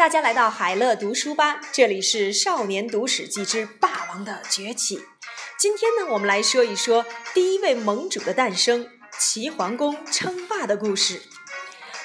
[0.00, 4.96] 大家来到海乐读书吧，这里是《少年读史记之霸王的崛起》。
[5.58, 8.88] 今天呢，我们来说一说第一位盟主的诞生——
[9.20, 11.20] 齐桓公称霸的故事。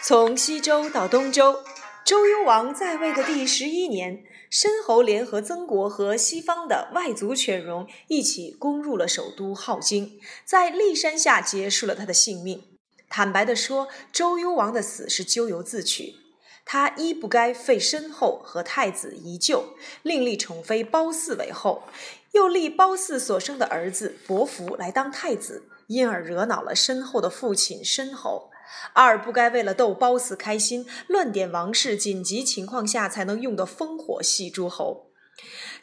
[0.02, 1.64] 从西周到东周，
[2.06, 12.62] 周幽王在位的第十一年，申侯联合曾国和西方的外族犬戎一起攻入了首都镐京，在骊山下结束了他的性命。
[13.08, 16.25] 坦白地说，周幽王的死是咎由自取。
[16.66, 19.66] 他一不该废申后和太子宜臼，
[20.02, 21.84] 另立宠妃褒姒为后，
[22.32, 28.50] 又立褒姒所生的儿子伯服来当太子，因而惹恼了申后的父亲申侯；
[28.94, 35.12] 二不该为了逗褒姒开心，乱点王室紧急情况下才能用的烽火戏诸侯。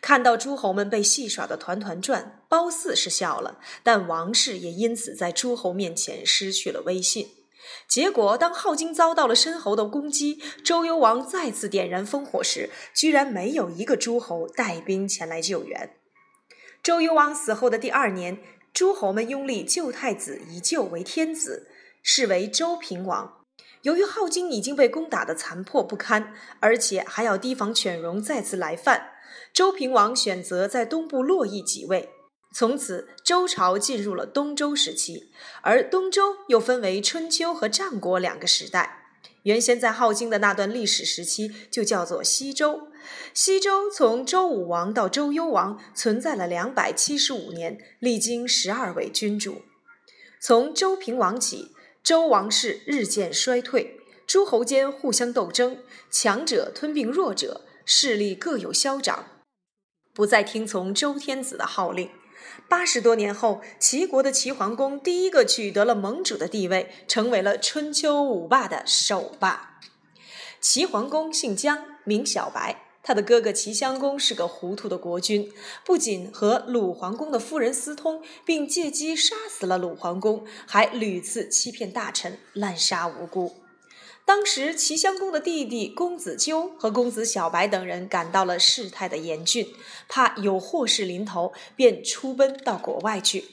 [0.00, 7.28] 看到诸侯们被戏耍得团团转，褒姒是笑了，但王室也因此在诸侯面前失去了威信。
[7.88, 15.96] 结果，当镐京遭到了申侯的攻击，周幽王再次点燃烽火时，居然没有一个诸侯带兵前来救援。
[16.82, 18.38] 周幽王死后的第二年，
[18.72, 21.68] 诸侯们拥立旧太子宜臼为天子，
[22.02, 23.44] 是为周平王。
[23.82, 29.10] 由于镐京已经被攻打得残破不堪，而且还要提防犬戎再次来犯，
[29.52, 32.08] 周平王选择在东部洛邑即位。
[32.54, 35.30] 从此，周朝进入了东周时期，
[35.62, 38.98] 而东周又分为春秋和战国两个时代。
[39.44, 42.88] 原先在镐京的那段历史时期就叫做西周。
[43.34, 49.62] 西周从周武王到周幽王存在了两百七十五年，历经十二位君主。
[50.40, 51.72] 从周平王起，
[52.04, 59.26] 周王室日渐衰退，诸侯间互相斗争，强者吞并弱者，势力各有消长，
[60.14, 62.10] 不再听从周天子的号令。
[62.72, 69.78] 八十多年后，齐国的齐桓公第一个取得了盟主的地位，成为了春秋五霸的首霸。
[70.58, 72.82] 齐桓公姓姜，名小白。
[73.02, 75.52] 他的哥哥齐襄公是个糊涂的国君，
[75.84, 83.61] 不仅和鲁桓公的夫人私通，并借机杀死了鲁桓公，还屡次欺骗大臣，滥杀无辜。
[84.24, 89.74] 当时，齐襄公的弟弟公子纠和公子小白等人感到了事态的严峻，
[90.08, 93.46] 怕有祸事临头，便出奔到国外去。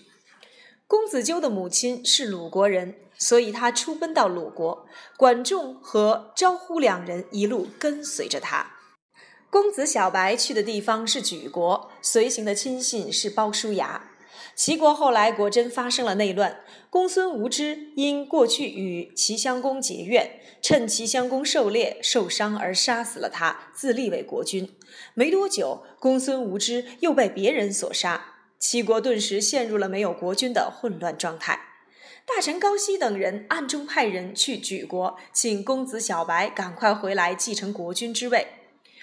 [0.87, 4.87] 公子纠的母亲是鲁国人，所以他出奔到鲁国。
[5.17, 8.73] 管仲和招呼两人一路跟随着他。
[9.49, 14.11] 公子小白去的地方是莒国，随行的亲信是鲍叔牙。
[14.55, 24.69] 齐国后来果真发生了内乱，公孙无知因过去与齐襄公结怨，趁齐襄公狩猎受伤而杀死了他，自立为国君。
[25.13, 31.59] 没多久，公孙无知又被别人所杀，齐国顿时陷入了没有国君的混乱状态。
[32.25, 38.58] 大臣高息等人暗中派人去莒国，请公子小白赶快回来继承国君之位。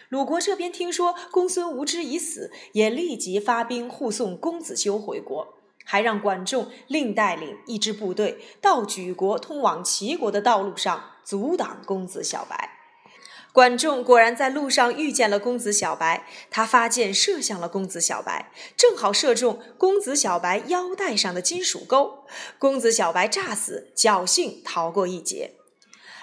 [0.09, 12.71] 鲁国这边听说公孙无知已死，也立即发兵护送公子纠回国，还让管仲另带领一支部队到莒国通往齐国的道路上阻挡公子小白。
[13.53, 22.27] 管仲果然在路上遇见了公子小白，他发箭射向了公子小白，正好射中公子小白腰带上的金属钩，
[22.59, 25.55] 公子小白诈死，侥幸逃过一劫。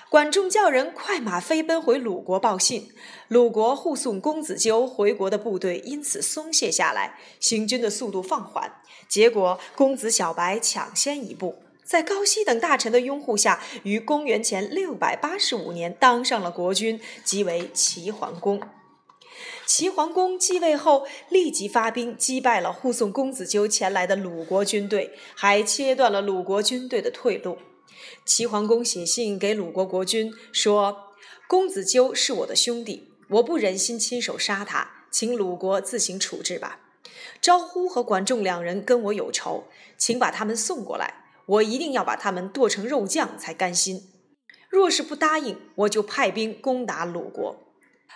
[0.09, 2.91] 管仲叫人快马飞奔回鲁国报信，
[3.33, 8.75] 鲁国护送公子纠回国的部队因此松懈下来，行军的速度放缓。
[9.09, 18.61] 结果，公子小白抢先一步，在高息等大臣的拥护下，于公元前六百八十五年当上了国君，即为齐桓公。
[19.65, 27.57] 齐桓公继位后，立即发兵击败了护送公子纠前来的鲁国军队，还切断了鲁国军队的退路。
[28.23, 31.15] 齐桓公写信给鲁国国君说
[31.49, 36.79] ：“公子纠是我的兄弟，我不忍心亲手杀他，请鲁国自行处置吧。
[37.41, 39.65] 招呼和管仲两人跟我有仇，
[39.97, 44.09] 请把他们送过来，我一定要把他们剁成肉酱才甘心。
[44.69, 47.59] 若是不答应，我就派兵攻打鲁国。”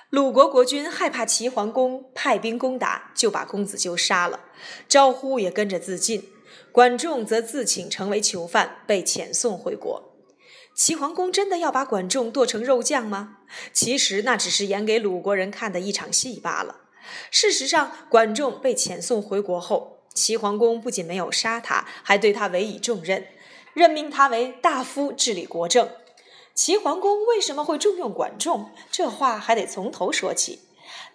[0.10, 4.46] 鲁国国君害怕齐桓公派兵攻打，就把公子纠杀了，
[4.88, 6.30] 招呼也跟着自尽。
[6.72, 10.07] 管仲则自请成为囚犯，被遣送回国。
[10.78, 13.40] 齐桓公真的要把管仲剁成肉酱吗？
[13.74, 16.82] 其实那只是演给鲁国人看的一场戏罢了。
[17.32, 23.26] 事实上，管仲被遣送回国后，齐桓公不仅没有杀他，还对他委以重任，
[23.74, 25.90] 任命他为大夫，治理国政。
[26.54, 28.70] 齐桓公为什么会重用管仲？
[28.92, 30.60] 这话还得从头说起。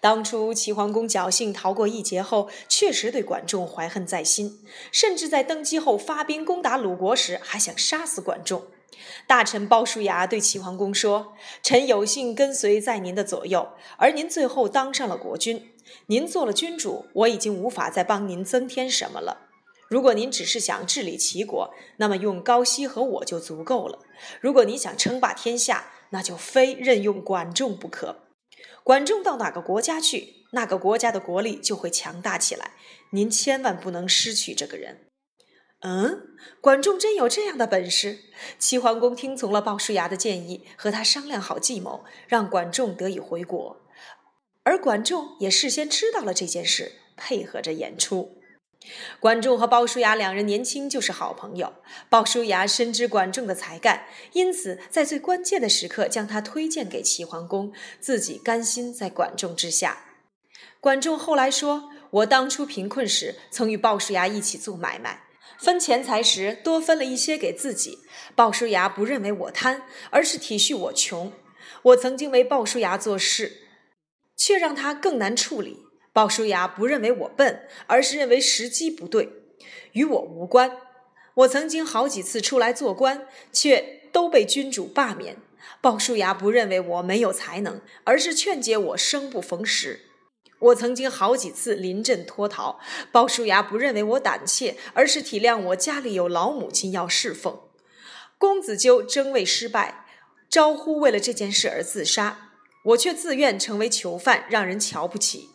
[0.01, 8.65] 当初齐桓公侥幸逃过一劫后，确实对管仲怀恨在心，甚至在登基后发兵攻打鲁国时，还想杀死管仲。
[9.27, 15.73] 大臣鲍叔牙对齐桓公说：“臣有幸跟随在您的左右，而您最后当上了国君。
[16.07, 19.49] 您做了君主，我已经无法再帮您增添什么了。
[19.89, 23.99] 如果您只是想治理齐国，那么用高息和我就足够了；
[24.41, 28.23] 如果您想称霸天下，那就非任用管仲不可。
[28.83, 32.73] 管仲到哪个国家去，那个国家的国力就会强大起来。
[33.11, 35.07] 您千万不能失去这个人。”
[35.85, 36.29] 嗯，
[36.61, 38.21] 管仲真有这样的本事。
[38.59, 43.83] 齐桓公听从了鲍叔牙的建议，和他商量好计谋，让管仲得以回国。
[44.63, 48.39] 而管仲也事先知道了这件事，配合着演出。
[49.19, 51.73] 管仲和鲍叔牙两人年轻就是好朋友。
[52.09, 60.05] 鲍叔牙深知管仲的才干，因此在最关键的时刻将他推荐给齐桓公，自己甘心在管仲之下。
[60.79, 65.25] 管仲后来说：“我当初贫困时，曾与鲍叔牙一起做买卖。”
[65.63, 68.01] 分钱财时，多分了一些给自己。
[68.35, 71.33] 鲍叔牙不认为我贪，而是体恤我穷。
[71.83, 73.59] 我曾经为鲍叔牙做事，
[74.37, 75.85] 却让他更难处理。
[76.13, 79.29] 鲍叔牙不认为我笨，而是认为时机不对，
[79.93, 80.79] 与我无关。
[81.35, 85.37] 我曾经好几次出来做官，却都被君主罢免。
[85.81, 90.07] 鲍叔牙不认为我没有才能，而是劝解我生不逢时。
[90.63, 92.79] 我曾经好几次临阵脱逃，
[93.11, 97.61] 鲍叔牙不认为我胆怯，而是体谅我家里有老母亲要侍奉。
[98.39, 100.07] 公子纠争位失败，
[100.49, 102.51] 招呼为了这件事而自杀，
[102.85, 105.49] 我却自愿成为囚犯，让人瞧不起。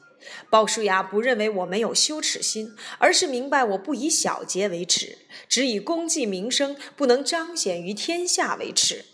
[0.49, 9.05] 鲍叔牙不认为我没有羞耻心，而是明白我不以小节为耻，只以功绩名声不能彰显于天下为耻。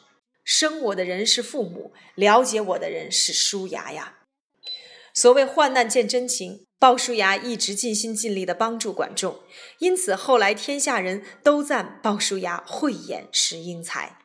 [0.44, 4.18] 生我的人是父母，了解我的人是叔牙呀。
[5.14, 9.40] 所谓患难见真情，鲍叔牙一直尽心尽力地帮助管仲，
[9.78, 14.18] 因此后来天下人都赞鲍叔牙慧眼识英才。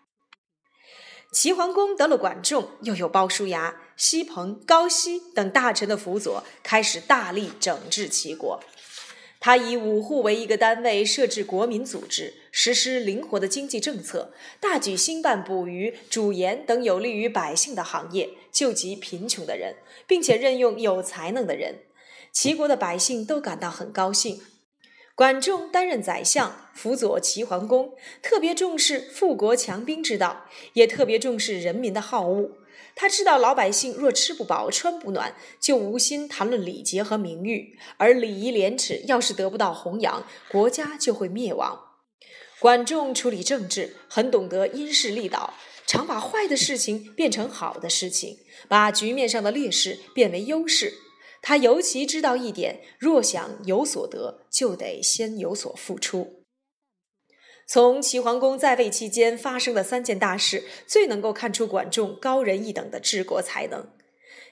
[1.30, 8.58] 齐桓公得了管仲，又有鲍叔牙、西彭、高息等大臣的辅佐，开始大力整治齐国。
[9.40, 19.76] 他以五户为一个单位，设置国民组织，实施灵活的经济政策，大举兴办捕鱼、煮盐等有利于百姓的行业，救济贫穷的人，
[20.08, 21.82] 并且任用有才能的人。
[22.32, 24.40] 齐国的百姓都感到很高兴。
[25.14, 32.50] 管仲担任宰相，辅佐齐桓公，特别重视富国强兵之道，也特别重视人民的好恶。
[33.00, 41.80] 他知道老百姓若吃不饱穿不暖，就无心谈论礼节和名誉；而礼仪廉耻要是得不到弘扬，国家就会灭亡。
[42.58, 45.54] 管仲处理政治很懂得因势利导，
[45.86, 50.94] 常把坏的事情变成好的事情，把局面上的劣势变为优势。
[51.40, 56.37] 他尤其知道一点：若想有所得，就得先有所付出。
[57.68, 63.90] 从齐桓公在位期间发生的三件大事，最能够看出管仲高人一等的治国才能。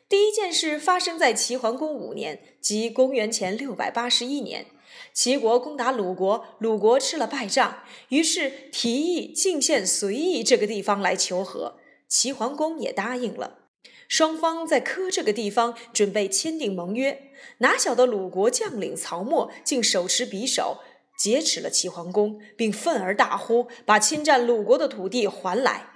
[0.06, 4.66] 第一件事发生在齐桓公五年，即公元前六百八十一年，
[5.14, 7.78] 齐国攻打鲁国，鲁国吃了败仗，
[8.10, 13.60] 于是提议进献随意这个地方来求和，齐桓公也答应了。
[14.08, 20.80] 双方在柯这个地方准备签订盟约，哪晓得鲁国将领曹沫竟手持匕首。
[21.18, 25.90] 劫持了齐桓公，并愤而大呼：“把侵占鲁国的土地还来！”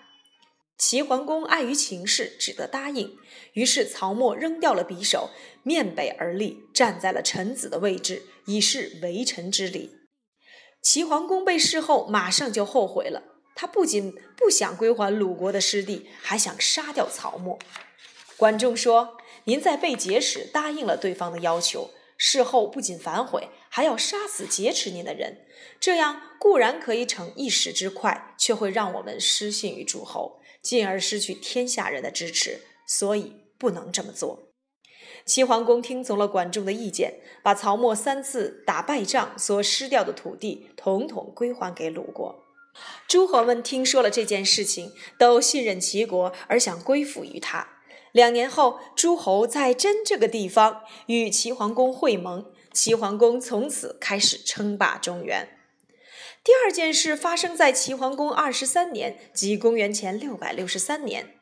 [0.78, 3.16] 齐桓公碍于情势，只得答应。
[3.52, 5.30] 于是曹沫扔掉了匕首，
[5.62, 9.90] 面北而立，站在了臣子的位置，以示为臣之礼。
[10.82, 13.24] 齐桓公被事后，马上就后悔了。
[13.54, 17.58] 他不仅不想归还鲁国的失地，还想杀掉曹沫。
[18.38, 25.46] 管仲说：“您在被劫时答应了对方的要求。”事后不仅反悔，还要杀死劫持您的人，
[25.78, 34.48] 这样固然可以逞一时之快，却会让我们失信于诸侯，进而失去天下人的支持，所以不能这么做。
[35.24, 42.44] 齐桓公听从了管仲的意见，把曹沫三次打败仗所失掉的土地统统归还给鲁国。
[43.06, 47.68] 诸侯们听说了这件事情，都信任齐国，而想归附于他。
[48.12, 55.48] 两年后，诸侯在真这个地方与齐桓公会盟，齐桓公从此开始称霸中原。
[56.42, 61.34] 第二件事发生在齐桓公二十三年，即公元前六百六十三年。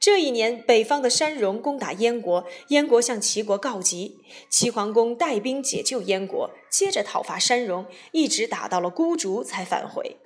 [0.00, 4.18] 这一年，北方的山戎攻打燕国，燕国向齐国告急，
[4.48, 10.16] 齐桓公带兵解救燕国，接着讨伐山戎，一直打到了孤竹才返回。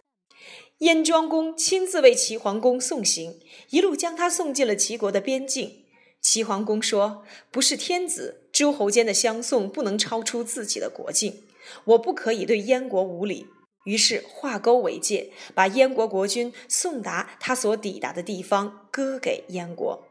[0.78, 3.38] 燕庄公亲自为齐桓公送行，
[3.70, 5.84] 一路将他送进了齐国的边境。
[6.20, 11.42] 齐桓公说：“不是天子，诸侯间的相送不能超出自己的国境。
[11.86, 13.48] 我不可以对燕国无礼。
[13.84, 20.06] 于是画沟为界，把燕国国君送达他所抵达的地方，割给燕国。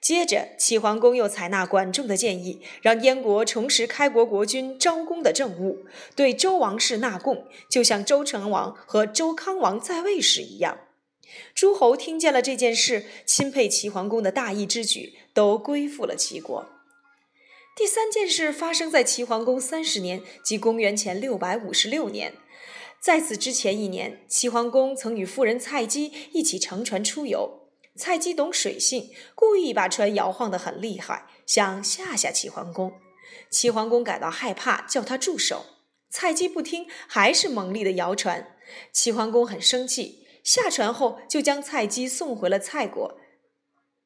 [0.00, 10.78] 接着，齐桓公又采纳管仲的建议，让燕国重拾开国国君昭公的政务，对周王室纳贡，就像周成王和周康王在位时一样。
[11.54, 16.77] 诸侯听见了这件事，钦佩齐桓公的大义之举，都归附了齐国。
[17.78, 22.34] 第三件事发生在齐桓公三十年，即公元前六百五十六年。
[22.98, 27.68] 在此之前一年，齐桓公曾与夫人蔡姬一起乘船出游。
[27.94, 32.94] 蔡姬懂水性，故意把船摇晃得很厉害，想吓吓齐桓公。
[33.48, 35.64] 齐桓公感到害怕，叫他住手。
[36.10, 38.56] 蔡姬不听，还是猛力的摇船。
[38.92, 43.20] 齐桓公很生气，下船后就将蔡姬送回了蔡国，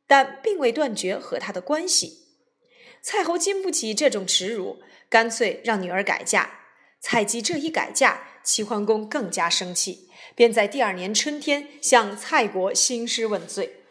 [0.06, 2.18] 但并未断绝和他的关系。
[3.02, 6.60] 蔡侯经不起这种耻辱，干脆让女儿改嫁。
[7.00, 13.82] 蔡姬这一改嫁，齐桓公更加生气，便在第二年春天向蔡国兴师问罪。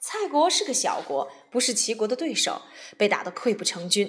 [0.00, 2.62] 蔡国是个小国，不是齐国的对手，
[2.96, 4.08] 被打得溃不成军。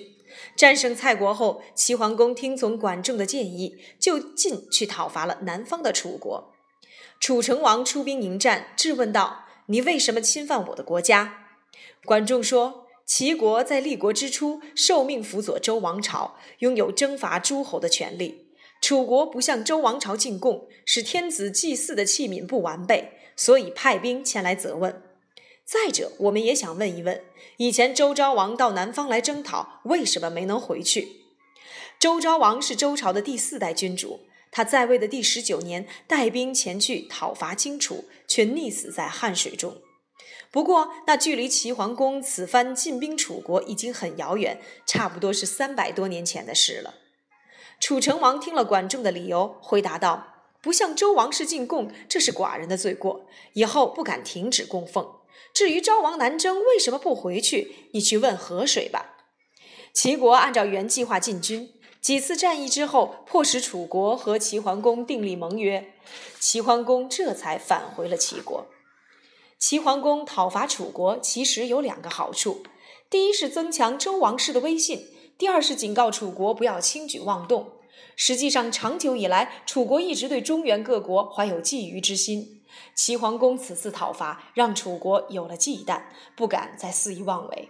[0.56, 6.54] 战胜蔡国后，齐桓公听从管仲的建议，就近去讨伐了南方的楚国。
[7.20, 11.50] 楚成王出兵迎战，质问道：“你为什么侵犯我的国家？”
[12.06, 18.50] 管仲说：“齐国在立国之初，受命辅佐周王朝，拥有征伐诸侯的权利。
[18.82, 25.02] 楚国不向周王朝进贡，使天子祭祀的器皿不完备，所以派兵前来责问。”
[25.64, 27.24] 再者，我们也想问一问：
[27.56, 31.08] 以前周昭王到南方来征讨，为什么没能回去？
[31.98, 34.20] 周昭王是周朝的第四代君主，
[34.52, 39.78] 他在位的第十九年，带兵前去讨伐荆楚，却溺死在汉水中。
[40.58, 46.96] 不过，那距离齐桓公此番进兵楚国已经很遥远，差不多是三百多年前的事了。
[47.80, 55.08] 楚成王听了管仲的理由，回答道：“不向周王室进贡，这是寡人的罪过，以后不敢停止供奉。”
[55.54, 59.18] 至于昭王南征为什么不回去，你去问河水吧。
[59.94, 61.72] 齐国按照原计划进军，
[62.02, 65.94] 几次战役之后，迫使楚国和齐桓公订立盟约，
[66.40, 68.66] 齐桓公这才返回了齐国。
[69.60, 72.64] 齐桓公讨伐楚国，其实有两个好处：
[73.10, 75.00] 第一是增强周王室的威信；
[75.36, 77.72] 第二是警告楚国不要轻举妄动。
[78.16, 82.62] 实际上，长久以来，楚国一直对中原各国怀有觊觎之心。
[82.96, 86.04] 齐桓公此次讨伐，让楚国有了忌惮，
[86.36, 87.70] 不敢再肆意妄为。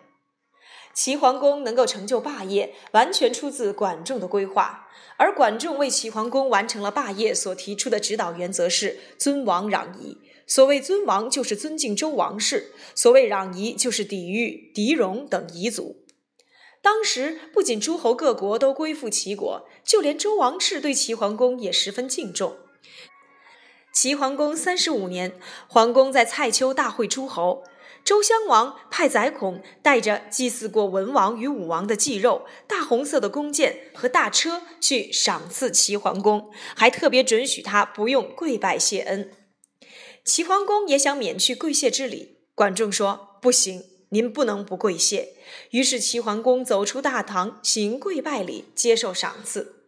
[0.94, 4.90] 齐桓公能够成就霸业，完全出自管仲的规划。
[5.18, 10.18] 而管仲为齐桓公完成了霸业所提出的指导原则是尊王攘夷。
[10.48, 16.06] 所谓尊王，就是尊敬周王室；所谓攘夷，就是抵御狄戎等夷族。
[16.82, 22.56] 当时不仅诸侯各国都归附齐国，就连周王室对齐桓公也十分敬重。
[23.92, 25.38] 齐桓公三十五年，
[25.68, 27.64] 桓公在蔡丘大会诸侯。
[28.06, 39.30] 周襄王派宰孔带着祭祀过文王与武王的祭肉、大红色的弓箭和大车去赏赐齐桓公，还特别准许他不用跪拜谢恩。
[40.28, 45.30] 齐桓公也想免去跪谢之礼，管仲说：“不行，您不能不跪谢。”
[45.72, 49.86] 于是齐桓公走出大堂，行跪拜礼，接受赏赐。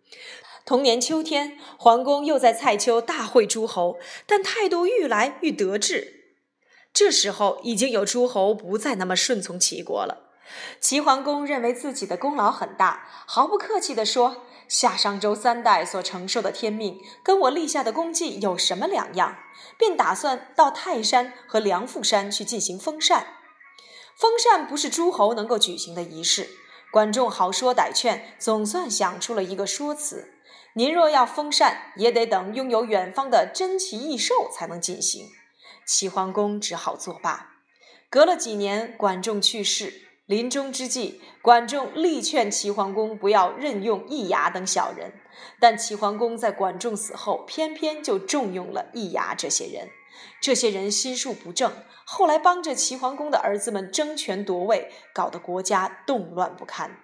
[0.66, 6.38] 同年秋天，桓公又在蔡丘大会诸侯，但态度愈来愈得志。
[6.94, 10.30] 这时候，已经有诸侯不再那么顺从齐国了。
[10.80, 19.40] 齐桓公认为自己的功劳很大，毫不客气地说：“夏商周三代所承受的天命，跟我立下的功绩有什么两样？”
[19.78, 23.28] 便打算到泰山和梁父山去进行封禅。
[24.16, 26.50] 封禅不是诸侯能够举行的仪式。
[26.92, 30.34] 管仲好说歹劝，总算想出了一个说辞。
[30.74, 35.28] 您若要封禅，也得等拥有远方的珍奇异兽才能进行。
[35.86, 37.52] 齐桓公只好作罢。
[38.10, 45.12] 隔了几年，管仲去世，临终之际，管仲力劝齐桓公不要任用易牙等小人。
[45.60, 49.90] 但齐桓公在管仲死后，偏偏就重用了易牙这些人。
[50.40, 51.74] 这些人心术不正，
[52.06, 57.00] 后来帮着齐桓公的儿子们争权夺位，搞得国家动乱不堪。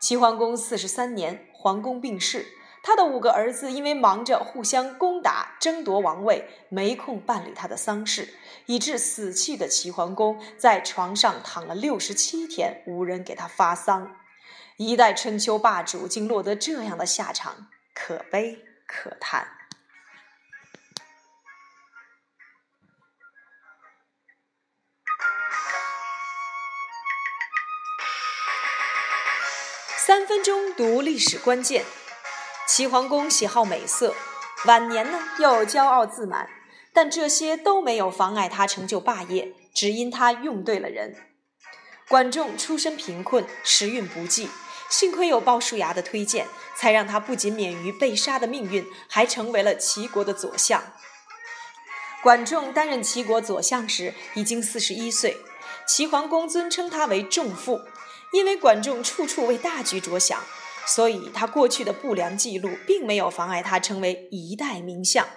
[0.00, 2.46] 齐桓公四十三年，桓公病逝。
[2.82, 8.34] 他的五个儿子因为忙着互相攻打、争夺王位，没空办理他的丧事，
[8.66, 14.16] 以致死去的齐桓公在床上躺了六十七天，无人给他发丧。
[14.78, 19.48] 一代春秋霸主竟落得这样的下场，可悲可叹。
[29.96, 31.84] 三分钟读历史关键。
[32.68, 34.14] 齐桓公喜好美色，
[34.66, 36.46] 晚年呢又骄傲自满，
[36.92, 41.16] 但这些都没有妨碍他成就霸业，只因他用对了人。
[42.08, 44.50] 管仲出身贫困，时运不济，
[44.90, 46.46] 幸亏有鲍叔牙的推荐，
[46.76, 50.82] 才让他不仅免于被杀的命运，还成为了齐国的左相。
[52.22, 55.38] 管仲担任齐国左相时已经四十一岁，
[55.86, 57.80] 齐桓公尊称他为仲父，
[58.34, 60.42] 因为管仲处处为大局着想，
[60.88, 65.28] 所以他过去的不良记录并没有妨碍他成为一代名相。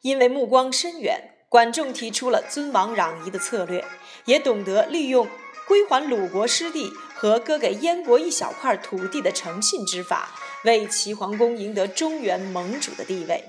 [0.00, 1.34] 因为目光深远。
[1.48, 3.82] 管仲提出了尊王攘夷的策略，
[4.24, 5.28] 也懂得利用
[5.66, 13.44] 归还鲁国失地和割给燕国一小块土地的诚信之法，为齐桓公赢得中原盟主的地位。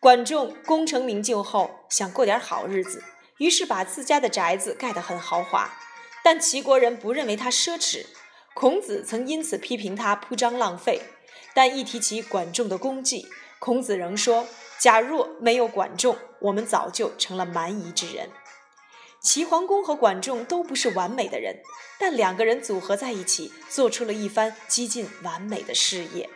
[0.00, 3.04] 管仲功成名就后，想过点好日子，
[3.36, 5.70] 于是把自家的宅子盖得很豪华。
[6.24, 8.06] 但齐国人不认为他奢侈，
[8.54, 11.02] 孔子曾因此批评他铺张浪费。
[11.52, 14.46] 但一提起管仲的功绩，孔子仍说。
[14.76, 18.28] 假若没有管仲，我们早就成了蛮夷之人。
[19.22, 21.62] 齐桓公和管仲都不是完美的人，
[21.98, 26.28] 但两个人组合在一起，做出了一番几近完美的事业。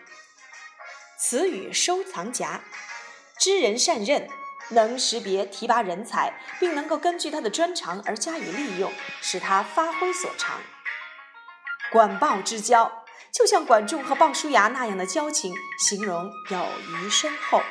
[1.18, 2.62] 词语收藏夹，
[3.38, 4.28] 知人善任，
[4.70, 10.60] 能识别提拔人才，并能够根据他的专长而加以利用，使他发挥所长。
[11.90, 17.62] 管鲍之交，就像管仲和鲍叔牙那样的交情，形容友谊深厚。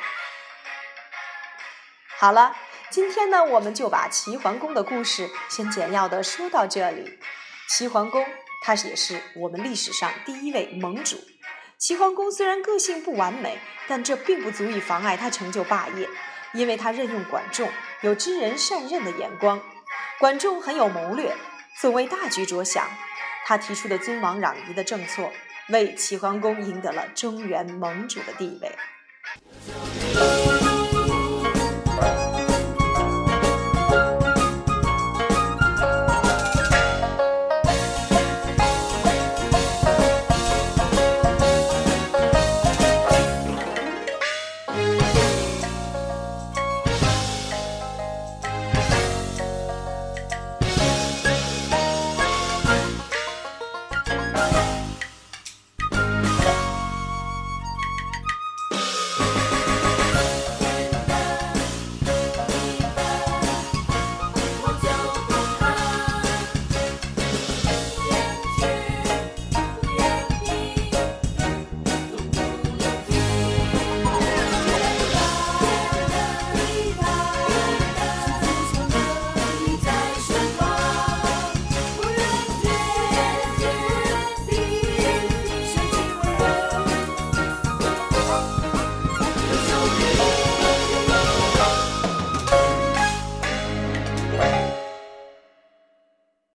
[2.18, 2.56] 好了，
[2.90, 7.20] 今天呢，我们就把齐桓公的故事先简要的说到这里。
[7.68, 8.26] 齐桓公，
[8.64, 11.16] 他也是我们历史上第一位盟主。
[11.78, 16.08] 齐桓公虽然个性不完美，但这并不足以妨碍他成就霸业，
[16.52, 17.70] 因为他任用管仲，
[18.00, 19.60] 有知人善任的眼光。
[20.18, 21.36] 管仲很有谋略，
[21.80, 22.84] 总为大局着想。
[23.48, 25.30] 他提出的尊王攘夷的政策，
[25.70, 28.70] 为齐桓公赢得了中原盟主的地位。